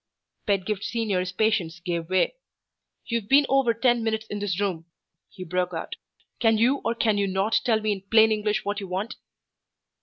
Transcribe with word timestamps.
Pedgift 0.47 0.83
Senior's 0.83 1.31
patience 1.31 1.79
gave 1.79 2.09
way. 2.09 2.33
"You 3.05 3.19
have 3.21 3.29
been 3.29 3.45
over 3.47 3.71
ten 3.75 4.03
minutes 4.03 4.25
in 4.31 4.39
this 4.39 4.59
room," 4.59 4.87
he 5.29 5.43
broke 5.43 5.75
out. 5.75 5.95
"Can 6.39 6.57
you, 6.57 6.81
or 6.83 6.95
can 6.95 7.19
you 7.19 7.27
not, 7.27 7.61
tell 7.63 7.79
me 7.79 7.91
in 7.91 8.01
plain 8.09 8.31
English 8.31 8.65
what 8.65 8.79
you 8.79 8.87
want?" 8.87 9.17